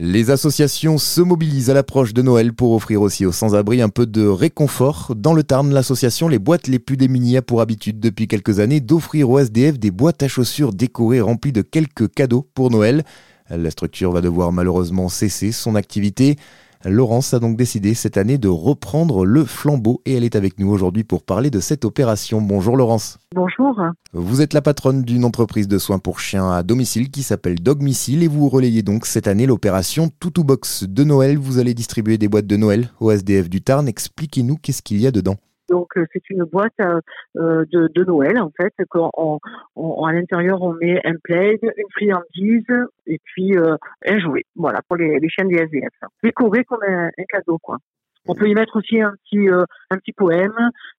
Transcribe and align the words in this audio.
Les 0.00 0.30
associations 0.30 0.96
se 0.96 1.20
mobilisent 1.20 1.70
à 1.70 1.74
l'approche 1.74 2.14
de 2.14 2.22
Noël 2.22 2.52
pour 2.52 2.70
offrir 2.70 3.02
aussi 3.02 3.26
aux 3.26 3.32
sans-abri 3.32 3.82
un 3.82 3.88
peu 3.88 4.06
de 4.06 4.24
réconfort. 4.24 5.12
Dans 5.16 5.34
le 5.34 5.42
Tarn, 5.42 5.72
l'association 5.72 6.28
Les 6.28 6.38
Boîtes 6.38 6.68
les 6.68 6.78
plus 6.78 6.96
démunies 6.96 7.36
a 7.36 7.42
pour 7.42 7.60
habitude 7.60 7.98
depuis 7.98 8.28
quelques 8.28 8.60
années 8.60 8.78
d'offrir 8.78 9.28
aux 9.28 9.40
SDF 9.40 9.76
des 9.76 9.90
boîtes 9.90 10.22
à 10.22 10.28
chaussures 10.28 10.72
décorées 10.72 11.20
remplies 11.20 11.50
de 11.50 11.62
quelques 11.62 12.14
cadeaux 12.14 12.46
pour 12.54 12.70
Noël. 12.70 13.02
La 13.50 13.72
structure 13.72 14.12
va 14.12 14.20
devoir 14.20 14.52
malheureusement 14.52 15.08
cesser 15.08 15.50
son 15.50 15.74
activité. 15.74 16.36
Laurence 16.84 17.34
a 17.34 17.40
donc 17.40 17.56
décidé 17.56 17.94
cette 17.94 18.16
année 18.16 18.38
de 18.38 18.48
reprendre 18.48 19.24
le 19.24 19.44
flambeau 19.44 20.00
et 20.06 20.14
elle 20.14 20.24
est 20.24 20.36
avec 20.36 20.58
nous 20.58 20.70
aujourd'hui 20.70 21.02
pour 21.02 21.22
parler 21.22 21.50
de 21.50 21.60
cette 21.60 21.84
opération. 21.84 22.40
Bonjour 22.40 22.76
Laurence. 22.76 23.18
Bonjour. 23.34 23.76
Vous 24.12 24.42
êtes 24.42 24.54
la 24.54 24.62
patronne 24.62 25.02
d'une 25.02 25.24
entreprise 25.24 25.68
de 25.68 25.78
soins 25.78 25.98
pour 25.98 26.20
chiens 26.20 26.50
à 26.50 26.62
domicile 26.62 27.10
qui 27.10 27.22
s'appelle 27.22 27.60
Dogmicile 27.60 28.22
et 28.22 28.28
vous 28.28 28.48
relayez 28.48 28.82
donc 28.82 29.06
cette 29.06 29.26
année 29.26 29.46
l'opération 29.46 30.10
Toutou 30.20 30.44
Box 30.44 30.84
de 30.84 31.04
Noël. 31.04 31.36
Vous 31.36 31.58
allez 31.58 31.74
distribuer 31.74 32.16
des 32.16 32.28
boîtes 32.28 32.46
de 32.46 32.56
Noël 32.56 32.90
au 33.00 33.10
SDF 33.10 33.48
du 33.50 33.60
Tarn. 33.60 33.88
Expliquez-nous 33.88 34.56
qu'est-ce 34.56 34.82
qu'il 34.82 35.00
y 35.00 35.06
a 35.06 35.10
dedans. 35.10 35.36
Donc 35.68 35.96
euh, 35.96 36.06
c'est 36.12 36.30
une 36.30 36.44
boîte 36.44 36.72
euh, 36.80 37.00
euh, 37.36 37.64
de, 37.70 37.88
de, 37.94 38.04
Noël 38.04 38.40
en 38.40 38.50
fait. 38.58 38.72
Quand 38.88 39.10
on, 39.16 39.38
à 40.04 40.12
l'intérieur 40.12 40.62
on 40.62 40.74
met 40.74 41.00
un 41.06 41.14
plaid, 41.22 41.58
une 41.62 41.90
friandise 41.92 42.64
et 43.06 43.18
puis 43.24 43.54
un 43.56 44.18
jouet. 44.18 44.44
Voilà 44.56 44.80
pour 44.86 44.96
les, 44.96 45.18
les 45.18 45.28
chiens 45.28 45.44
des 45.44 45.56
SDF. 45.56 45.90
Décoré 46.22 46.64
comme 46.64 46.82
un, 46.86 47.10
cadeau 47.28 47.58
quoi. 47.58 47.76
On 48.30 48.34
peut 48.34 48.46
y 48.46 48.54
mettre 48.54 48.76
aussi 48.76 49.00
un 49.00 49.14
petit 49.24 49.48
un 49.48 49.96
petit 49.96 50.12
poème, 50.12 50.52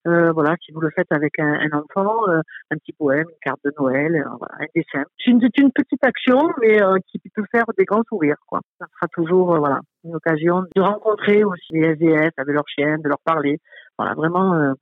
voilà, 0.04 0.56
si 0.64 0.72
vous 0.72 0.80
le 0.80 0.90
faites 0.90 1.12
avec 1.12 1.38
un, 1.38 1.60
un 1.60 1.78
enfant, 1.78 2.26
un 2.26 2.76
petit 2.76 2.92
poème, 2.92 3.26
une 3.28 3.38
carte 3.40 3.60
de 3.64 3.72
Noël, 3.78 4.24
voilà, 4.38 4.54
un 4.58 4.66
dessin. 4.74 5.04
C'est 5.16 5.30
une, 5.30 5.40
une, 5.58 5.70
petite 5.70 6.02
action, 6.02 6.50
mais 6.60 6.80
qui 7.06 7.20
peut 7.32 7.44
faire 7.52 7.66
des 7.78 7.84
grands 7.84 8.02
sourires, 8.08 8.40
quoi. 8.48 8.60
Ça 8.80 8.86
sera 8.96 9.06
toujours, 9.12 9.56
voilà, 9.58 9.78
une 10.02 10.16
occasion 10.16 10.64
de 10.74 10.80
rencontrer 10.80 11.44
aussi 11.44 11.68
les 11.70 11.90
SDF 11.92 12.32
avec 12.36 12.52
leurs 12.52 12.68
chiens, 12.68 12.98
de 12.98 13.08
leur 13.08 13.20
parler, 13.24 13.60
voilà, 14.00 14.14
vraiment 14.14 14.54
euh, 14.54 14.72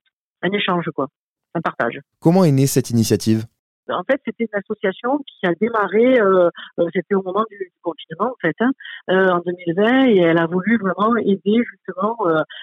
un 0.43 0.53
échange, 0.53 0.89
quoi, 0.95 1.09
un 1.55 1.61
partage. 1.61 2.01
Comment 2.21 2.45
est 2.45 2.53
née 2.53 2.69
cette 2.69 2.91
initiative? 2.91 3.47
En 3.91 4.03
fait, 4.05 4.21
c'était 4.25 4.45
une 4.45 4.59
association 4.59 5.19
qui 5.19 5.47
a 5.47 5.53
démarré, 5.61 6.21
euh, 6.21 6.51
euh, 6.79 6.87
c'était 6.93 7.15
au 7.15 7.23
moment 7.23 7.45
du, 7.51 7.73
confinement, 7.83 8.33
en 8.33 8.37
fait, 8.41 8.57
hein, 8.61 8.71
en 9.09 9.41
2020, 9.41 10.09
et 10.09 10.19
elle 10.19 10.39
a 10.39 10.47
voulu 10.47 10.79
vraiment 10.79 11.17
aider, 11.17 11.63
justement, 11.71 12.19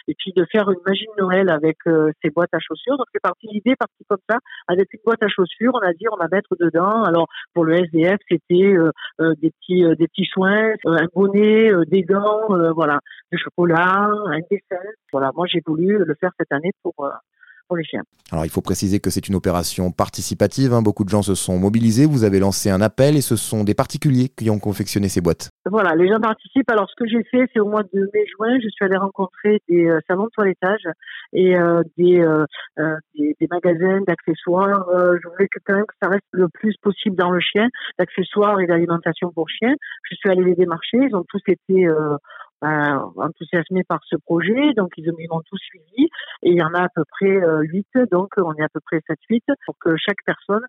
et 0.08 0.14
puis 0.18 0.34
de 0.36 0.46
faire 0.52 0.70
une 0.70 0.80
magie 0.86 1.08
de 1.18 1.24
Noël 1.24 1.50
avec 1.50 1.78
ces 2.22 2.30
boîtes 2.30 2.54
à 2.54 2.60
chaussures. 2.60 2.98
Donc, 2.98 3.08
c'est 3.12 3.22
parti, 3.22 3.48
l'idée 3.48 3.76
partie 3.76 4.06
comme 4.08 4.20
ça, 4.30 4.38
avec 4.68 4.94
une 4.94 5.00
boîte 5.04 5.24
à 5.24 5.28
chaussures, 5.28 5.72
on 5.74 5.80
a 5.80 5.94
dit, 5.94 6.06
on 6.12 6.18
va 6.18 6.28
mettre 6.32 6.56
dedans. 6.60 7.04
Alors, 7.04 7.28
pour 7.54 7.66
le 7.66 7.74
SDF, 7.86 8.20
c'était 8.30 8.76
des 9.20 9.52
petits 9.62 9.84
des 9.98 10.08
petits 10.08 10.26
soins, 10.26 10.74
un 10.86 11.08
bonnet, 11.16 11.72
des 11.88 12.04
gants, 12.04 12.74
voilà, 12.76 13.00
du 13.32 13.40
chocolat, 13.40 14.10
un 14.28 14.40
dessin. 14.52 14.84
Voilà, 15.12 15.32
moi, 15.36 15.48
j'ai 15.48 15.62
voulu 15.66 15.98
le 15.98 16.16
faire 16.20 16.32
cette 16.38 16.52
année 16.52 16.72
pour 16.84 17.10
pour 17.68 17.78
les 17.78 17.84
chiens. 17.84 18.04
Alors 18.32 18.46
il 18.46 18.50
faut 18.50 18.62
préciser 18.62 19.00
que 19.00 19.10
c'est 19.10 19.28
une 19.28 19.36
opération 19.36 19.92
participative, 19.92 20.74
hein. 20.74 20.82
beaucoup 20.82 21.04
de 21.04 21.10
gens 21.10 21.22
se 21.22 21.36
sont 21.36 21.58
mobilisés, 21.60 22.06
vous 22.06 22.24
avez 22.24 22.40
lancé 22.40 22.70
un 22.70 22.82
appel 22.82 23.16
et 23.16 23.22
ce 23.22 23.36
sont 23.36 23.64
des 23.64 23.76
particuliers 23.76 24.30
qui 24.30 24.50
ont 24.50 24.60
confectionné 24.60 25.10
ces 25.10 25.22
boîtes. 25.22 25.50
Voilà, 25.70 25.96
les 25.96 26.08
gens 26.08 26.20
participent. 26.20 26.70
Alors 26.70 26.90
ce 26.90 26.96
que 26.96 27.08
j'ai 27.08 27.24
fait, 27.24 27.50
c'est 27.54 27.60
au 27.60 27.68
mois 27.68 27.84
de 27.84 28.10
mai-juin, 28.14 28.58
je 28.64 28.70
suis 28.70 28.86
allée 28.86 28.98
rencontrer 28.98 29.62
des 29.70 29.86
euh, 29.86 30.00
salons 30.08 30.26
de 30.26 30.30
toilettage 30.30 30.88
et 31.34 31.56
euh, 31.56 31.82
des, 31.98 32.20
euh, 32.20 32.46
des, 33.16 33.36
des, 33.40 33.48
magasins 33.50 34.02
d'accessoires. 34.08 34.86
je 34.90 35.30
voulais 35.30 35.48
que 35.48 35.60
quand 35.66 35.76
même 35.76 35.86
que 35.86 35.96
ça 36.02 36.10
reste 36.10 36.26
le 36.32 36.50
plus 36.50 36.76
possible 36.82 37.16
dans 37.16 37.32
le 37.32 37.40
chien, 37.40 37.68
d'accessoires 38.00 38.60
et 38.60 38.68
d'alimentation 38.68 39.32
pour 39.32 39.50
chiens. 39.50 39.76
Je 40.10 40.16
suis 40.16 40.30
allée 40.30 40.44
les 40.44 40.56
démarcher, 40.56 40.98
ils 40.98 41.16
ont 41.16 41.26
tous 41.28 41.42
été 41.48 41.88
ben, 42.62 43.12
enthousiasmés 43.18 43.84
par 43.84 44.00
ce 44.10 44.16
projet, 44.16 44.74
donc 44.76 44.92
ils, 44.98 45.12
m'ont 45.30 45.42
tous 45.46 45.58
suivi 45.58 46.10
et 46.46 46.52
il 46.52 46.58
y 46.58 46.62
en 46.62 46.74
a 46.76 46.84
à 46.84 46.90
peu 46.90 47.04
près 47.10 47.42
8, 47.42 47.88
euh, 47.96 48.06
donc 48.12 48.30
on 48.38 48.54
est 48.54 48.64
à 48.64 48.70
peu 48.72 48.80
près 48.80 49.02
7-8 49.30 49.42
pour 49.66 49.76
que 49.80 49.96
chaque 49.98 50.24
personne, 50.26 50.64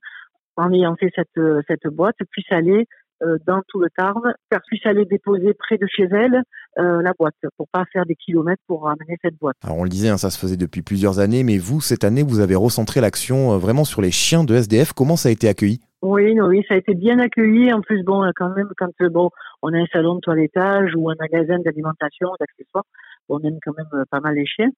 en 0.57 0.73
ayant 0.73 0.97
fait 0.97 1.11
cette, 1.15 1.37
euh, 1.37 1.61
cette 1.69 1.87
boîte, 1.89 2.17
puisse 2.31 2.51
aller 2.51 2.87
euh, 3.23 3.37
dans 3.47 3.61
tout 3.69 3.79
le 3.79 3.89
Tarn, 3.95 4.33
puisse 4.69 4.87
aller 4.87 5.05
déposer 5.05 5.53
près 5.53 5.77
de 5.77 5.87
chez 5.87 6.09
elle 6.11 6.43
la 6.79 7.13
boîte, 7.19 7.35
pour 7.57 7.69
pas 7.69 7.85
faire 7.93 8.05
des 8.05 8.15
kilomètres 8.15 8.63
pour 8.67 8.85
ramener 8.85 9.17
cette 9.23 9.39
boîte. 9.39 9.57
Alors 9.63 9.79
on 9.79 9.85
le 9.85 9.89
disait, 9.89 10.09
hein, 10.09 10.19
ça 10.19 10.31
se 10.31 10.39
faisait 10.39 10.59
depuis 10.59 10.83
plusieurs 10.83 11.19
années, 11.21 11.43
mais 11.43 11.57
vous, 11.57 11.81
cette 11.81 12.05
année, 12.05 12.23
vous 12.23 12.41
avez 12.41 12.55
recentré 12.55 13.01
l'action 13.01 13.57
vraiment 13.57 13.85
sur 13.85 14.03
les 14.03 14.11
chiens 14.11 14.45
de 14.45 14.55
SDF. 14.55 14.93
Comment 14.93 15.17
ça 15.17 15.31
a 15.31 15.33
été 15.33 15.49
accueilli? 15.49 15.81
Oui, 16.03 16.39
oui, 16.39 16.63
ça 16.69 16.75
a 16.75 16.77
été 16.77 16.95
bien 16.95 17.19
accueilli. 17.19 17.73
En 17.73 17.81
plus, 17.81 18.03
bon, 18.03 18.31
quand 18.37 18.55
même, 18.55 18.69
quand 18.77 18.91
bon, 19.11 19.31
on 19.63 19.73
a 19.73 19.79
un 19.79 19.87
salon 19.91 20.17
de 20.17 20.21
toilettage 20.21 20.93
ou 20.95 21.09
un 21.09 21.15
magasin 21.19 21.59
d'alimentation, 21.59 22.29
d'accessoires, 22.39 22.85
on 23.29 23.41
aime 23.41 23.59
quand 23.63 23.77
même 23.77 23.87
euh, 23.95 24.05
pas 24.11 24.21
mal 24.21 24.35
les 24.35 24.47
chiens. 24.47 24.71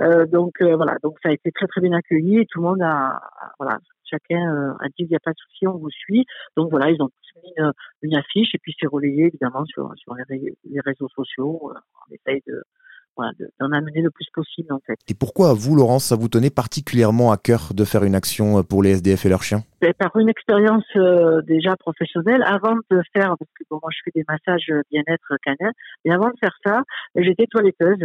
Euh, 0.00 0.26
donc 0.26 0.60
euh, 0.60 0.76
voilà, 0.76 0.96
donc 1.02 1.16
ça 1.22 1.30
a 1.30 1.32
été 1.32 1.50
très 1.52 1.66
très 1.66 1.80
bien 1.80 1.92
accueilli 1.92 2.38
et 2.38 2.46
tout 2.46 2.60
le 2.60 2.68
monde 2.68 2.82
a, 2.82 3.20
voilà, 3.58 3.78
chacun 4.04 4.76
a 4.80 4.88
dit 4.88 5.04
il 5.04 5.08
n'y 5.08 5.16
a 5.16 5.20
pas 5.20 5.32
de 5.32 5.38
souci, 5.38 5.66
on 5.66 5.78
vous 5.78 5.90
suit. 5.90 6.24
Donc 6.56 6.70
voilà, 6.70 6.90
ils 6.90 7.00
ont 7.02 7.08
tous 7.08 7.40
mis 7.42 7.54
une, 8.02 8.16
affiche 8.16 8.54
et 8.54 8.58
puis 8.58 8.74
c'est 8.78 8.86
relayé 8.86 9.26
évidemment 9.26 9.64
sur, 9.64 9.92
sur 9.96 10.14
les, 10.28 10.54
les 10.64 10.80
réseaux 10.80 11.08
sociaux. 11.08 11.72
on 11.72 12.14
essaye 12.14 12.42
de 12.46 12.62
d'en 13.60 13.72
amener 13.72 14.02
le 14.02 14.10
plus 14.10 14.26
possible 14.32 14.72
en 14.72 14.80
fait. 14.86 14.98
Et 15.08 15.14
pourquoi 15.14 15.54
vous, 15.54 15.76
Laurence, 15.76 16.04
ça 16.04 16.16
vous 16.16 16.28
tenait 16.28 16.50
particulièrement 16.50 17.32
à 17.32 17.36
cœur 17.36 17.72
de 17.74 17.84
faire 17.84 18.04
une 18.04 18.14
action 18.14 18.58
euh, 18.58 18.62
pour 18.62 18.82
les 18.82 18.90
SDF 18.90 19.26
et 19.26 19.28
leurs 19.28 19.42
chiens? 19.42 19.62
Ben, 19.80 19.92
Par 19.98 20.16
une 20.16 20.28
expérience 20.28 20.84
euh, 20.96 21.42
déjà 21.42 21.76
professionnelle, 21.76 22.42
avant 22.46 22.76
de 22.90 23.02
faire, 23.12 23.34
parce 23.38 23.50
que 23.58 23.64
bon, 23.70 23.78
moi 23.82 23.90
je 23.90 23.98
fais 24.04 24.12
des 24.14 24.24
massages 24.28 24.72
bien-être 24.90 25.36
canin, 25.44 25.72
et 26.04 26.12
avant 26.12 26.28
de 26.28 26.36
faire 26.40 26.56
ça, 26.64 26.82
j'étais 27.16 27.46
toiletteuse. 27.46 28.04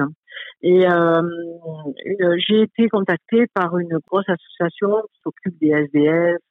Et 0.64 0.88
euh, 0.88 1.22
j'ai 2.48 2.62
été 2.64 2.90
contactée 2.90 3.46
par 3.54 3.78
une 3.78 4.00
grosse 4.08 4.28
association 4.28 5.04
qui 5.14 5.22
s'occupe 5.24 5.60
des 5.60 5.70
SDF, 5.70 6.42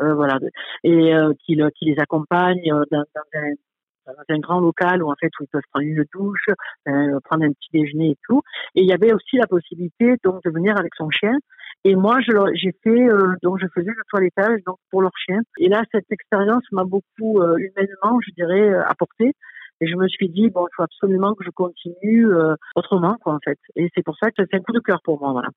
euh, 0.00 0.14
voilà, 0.14 0.38
et 0.82 1.14
euh, 1.14 1.32
qui, 1.44 1.60
qui 1.76 1.84
les 1.84 1.96
accompagne 1.98 2.62
dans, 2.90 3.04
dans 3.14 3.24
un 3.34 3.52
dans 4.16 4.34
un 4.34 4.38
grand 4.38 4.60
local 4.60 5.02
où 5.02 5.10
en 5.10 5.14
fait 5.20 5.30
où 5.40 5.44
ils 5.44 5.48
peuvent 5.48 5.62
prendre 5.72 5.86
une 5.86 6.04
douche, 6.12 6.46
euh, 6.88 7.18
prendre 7.24 7.44
un 7.44 7.52
petit 7.52 7.70
déjeuner 7.72 8.10
et 8.10 8.18
tout. 8.24 8.42
Et 8.74 8.82
il 8.82 8.86
y 8.86 8.92
avait 8.92 9.12
aussi 9.12 9.36
la 9.36 9.46
possibilité 9.46 10.16
donc 10.24 10.42
de 10.44 10.50
venir 10.50 10.78
avec 10.78 10.94
son 10.96 11.10
chien. 11.10 11.36
Et 11.84 11.94
moi, 11.94 12.18
j'ai 12.20 12.72
fait 12.82 13.08
euh, 13.08 13.34
donc 13.42 13.58
je 13.60 13.66
faisais 13.74 13.90
le 13.90 14.02
toilettage 14.08 14.60
donc 14.66 14.76
pour 14.90 15.02
leur 15.02 15.12
chien. 15.16 15.40
Et 15.58 15.68
là, 15.68 15.82
cette 15.92 16.10
expérience 16.10 16.64
m'a 16.72 16.84
beaucoup 16.84 17.40
euh, 17.40 17.56
humainement, 17.56 18.20
je 18.26 18.32
dirais, 18.36 18.74
apporté. 18.86 19.32
Et 19.82 19.86
je 19.86 19.96
me 19.96 20.08
suis 20.08 20.28
dit 20.28 20.50
bon, 20.50 20.66
il 20.66 20.74
faut 20.76 20.82
absolument 20.82 21.34
que 21.34 21.42
je 21.42 21.50
continue 21.50 22.26
autrement 22.76 23.16
quoi 23.22 23.34
en 23.34 23.38
fait. 23.42 23.58
Et 23.76 23.88
c'est 23.94 24.02
pour 24.02 24.14
ça 24.18 24.30
que 24.30 24.34
c'est 24.38 24.54
un 24.54 24.60
coup 24.60 24.72
de 24.72 24.80
cœur 24.80 25.00
pour 25.02 25.18
moi 25.18 25.32
voilà. 25.32 25.48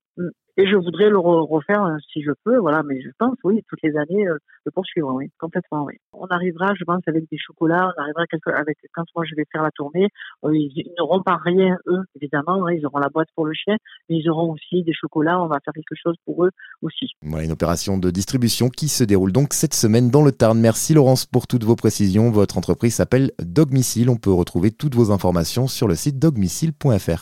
Et 0.55 0.67
je 0.67 0.75
voudrais 0.75 1.09
le 1.09 1.17
refaire 1.17 1.83
euh, 1.83 1.97
si 2.11 2.21
je 2.21 2.31
peux, 2.43 2.57
voilà. 2.57 2.83
Mais 2.83 3.01
je 3.01 3.09
pense, 3.17 3.35
oui, 3.43 3.63
toutes 3.67 3.81
les 3.81 3.97
années, 3.97 4.27
euh, 4.27 4.37
le 4.65 4.71
poursuivre, 4.71 5.11
oui, 5.13 5.31
complètement, 5.39 5.85
oui. 5.85 5.95
On 6.13 6.27
arrivera, 6.27 6.73
je 6.77 6.83
pense, 6.83 7.01
avec 7.07 7.23
des 7.31 7.37
chocolats, 7.39 7.91
on 7.97 8.01
arrivera 8.01 8.25
quelque, 8.27 8.51
avec 8.51 8.77
quand 8.93 9.03
moi 9.15 9.25
je 9.27 9.35
vais 9.35 9.45
faire 9.51 9.63
la 9.63 9.71
tournée, 9.71 10.09
euh, 10.43 10.55
ils, 10.55 10.91
n'auront 10.99 11.23
pas 11.23 11.39
rien 11.43 11.77
eux, 11.87 12.03
évidemment. 12.15 12.67
Hein, 12.67 12.73
ils 12.73 12.85
auront 12.85 12.99
la 12.99 13.09
boîte 13.09 13.29
pour 13.35 13.45
le 13.45 13.53
chien, 13.53 13.77
mais 14.09 14.17
ils 14.17 14.29
auront 14.29 14.51
aussi 14.53 14.83
des 14.83 14.93
chocolats. 14.93 15.41
On 15.41 15.47
va 15.47 15.59
faire 15.65 15.73
quelque 15.73 15.95
chose 15.95 16.15
pour 16.25 16.45
eux 16.45 16.51
aussi. 16.83 17.11
Voilà 17.23 17.45
une 17.45 17.51
opération 17.51 17.97
de 17.97 18.11
distribution 18.11 18.69
qui 18.69 18.89
se 18.89 19.03
déroule 19.03 19.31
donc 19.31 19.53
cette 19.53 19.73
semaine 19.73 20.11
dans 20.11 20.23
le 20.23 20.31
Tarn. 20.31 20.59
Merci 20.59 20.93
Laurence 20.93 21.25
pour 21.25 21.47
toutes 21.47 21.63
vos 21.63 21.75
précisions. 21.75 22.29
Votre 22.29 22.59
entreprise 22.59 22.93
s'appelle 22.93 23.31
Dogmicile. 23.39 24.09
On 24.09 24.17
peut 24.17 24.31
retrouver 24.31 24.69
toutes 24.69 24.93
vos 24.93 25.11
informations 25.11 25.67
sur 25.67 25.87
le 25.87 25.95
site 25.95 26.19
dogmicile.fr. 26.19 27.21